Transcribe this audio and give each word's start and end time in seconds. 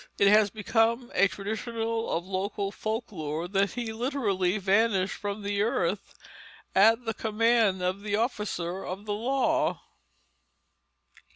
It 0.17 0.29
has 0.29 0.49
become 0.49 1.11
a 1.13 1.27
tradition 1.27 1.77
of 1.77 2.25
local 2.25 2.71
folk 2.71 3.11
lore 3.11 3.47
that 3.49 3.73
he 3.73 3.93
literally 3.93 4.57
vanished 4.57 5.13
from 5.13 5.43
the 5.43 5.61
earth 5.61 6.15
at 6.73 7.05
the 7.05 7.13
command 7.13 7.83
of 7.83 8.01
the 8.01 8.15
officer 8.15 8.83
of 8.83 9.05
the 9.05 9.13
law. 9.13 9.79